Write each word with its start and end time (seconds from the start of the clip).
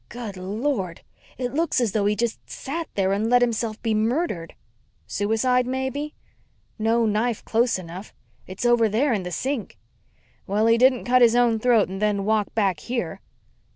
"Good 0.09 0.35
lord! 0.35 1.01
It 1.37 1.53
looks 1.53 1.79
as 1.79 1.91
though 1.91 2.07
he 2.07 2.15
just 2.15 2.39
sat 2.49 2.89
there 2.95 3.13
and 3.13 3.29
let 3.29 3.43
himself 3.43 3.79
be 3.83 3.93
murdered." 3.93 4.55
"Suicide 5.05 5.67
maybe?" 5.67 6.15
"No 6.79 7.05
knife 7.05 7.45
close 7.45 7.77
enough. 7.77 8.11
It's 8.47 8.65
over 8.65 8.89
there 8.89 9.13
in 9.13 9.21
the 9.21 9.31
sink." 9.31 9.77
"Well, 10.47 10.65
he 10.65 10.79
didn't 10.79 11.05
cut 11.05 11.21
his 11.21 11.35
own 11.35 11.59
throat 11.59 11.87
and 11.87 12.01
then 12.01 12.25
walk 12.25 12.55
back 12.55 12.79
here." 12.79 13.21